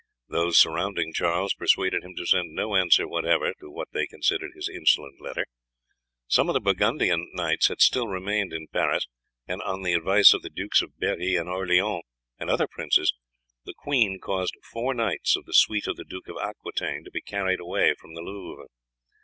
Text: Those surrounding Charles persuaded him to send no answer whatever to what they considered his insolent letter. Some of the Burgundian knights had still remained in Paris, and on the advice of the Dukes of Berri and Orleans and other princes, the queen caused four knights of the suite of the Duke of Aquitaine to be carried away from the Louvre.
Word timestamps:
Those 0.29 0.57
surrounding 0.57 1.13
Charles 1.13 1.53
persuaded 1.53 2.03
him 2.03 2.15
to 2.15 2.25
send 2.25 2.55
no 2.55 2.75
answer 2.75 3.07
whatever 3.07 3.53
to 3.59 3.69
what 3.69 3.89
they 3.91 4.07
considered 4.07 4.49
his 4.55 4.67
insolent 4.67 5.21
letter. 5.21 5.45
Some 6.27 6.49
of 6.49 6.55
the 6.55 6.59
Burgundian 6.59 7.29
knights 7.35 7.67
had 7.67 7.81
still 7.81 8.07
remained 8.07 8.51
in 8.51 8.65
Paris, 8.67 9.05
and 9.47 9.61
on 9.61 9.83
the 9.83 9.93
advice 9.93 10.33
of 10.33 10.41
the 10.41 10.49
Dukes 10.49 10.81
of 10.81 10.97
Berri 10.97 11.35
and 11.35 11.47
Orleans 11.47 12.01
and 12.39 12.49
other 12.49 12.67
princes, 12.67 13.13
the 13.65 13.75
queen 13.77 14.19
caused 14.19 14.55
four 14.73 14.95
knights 14.95 15.35
of 15.35 15.45
the 15.45 15.53
suite 15.53 15.85
of 15.85 15.97
the 15.97 16.03
Duke 16.03 16.27
of 16.29 16.37
Aquitaine 16.41 17.03
to 17.03 17.11
be 17.11 17.21
carried 17.21 17.59
away 17.59 17.93
from 17.93 18.15
the 18.15 18.21
Louvre. 18.23 18.69